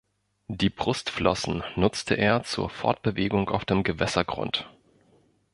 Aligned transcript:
Die 0.47 0.71
Brustflossen 0.71 1.63
nutzte 1.75 2.15
er 2.15 2.41
zur 2.41 2.71
Fortbewegung 2.71 3.49
auf 3.51 3.65
dem 3.65 3.83
Gewässergrund. 3.83 4.67